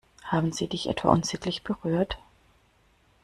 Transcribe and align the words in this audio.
Haben 0.23 0.51
sie 0.51 0.65
sich 0.65 0.89
etwa 0.89 1.09
unsittlich 1.09 1.61
berührt? 1.61 2.17